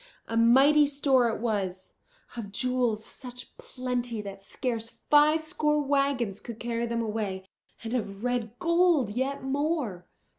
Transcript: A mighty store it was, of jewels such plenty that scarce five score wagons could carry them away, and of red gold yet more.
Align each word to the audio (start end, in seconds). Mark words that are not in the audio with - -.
A 0.27 0.35
mighty 0.35 0.87
store 0.87 1.29
it 1.29 1.39
was, 1.39 1.93
of 2.35 2.51
jewels 2.51 3.05
such 3.05 3.55
plenty 3.59 4.19
that 4.23 4.41
scarce 4.41 4.89
five 5.11 5.43
score 5.43 5.79
wagons 5.79 6.39
could 6.39 6.59
carry 6.59 6.87
them 6.87 7.03
away, 7.03 7.45
and 7.83 7.93
of 7.93 8.23
red 8.23 8.57
gold 8.57 9.11
yet 9.11 9.43
more. 9.43 10.07